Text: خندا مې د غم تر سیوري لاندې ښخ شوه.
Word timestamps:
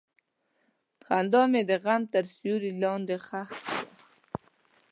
خندا 1.05 1.41
مې 1.51 1.61
د 1.69 1.71
غم 1.83 2.01
تر 2.13 2.23
سیوري 2.35 2.71
لاندې 2.81 3.17
ښخ 3.25 3.49
شوه. 3.63 3.77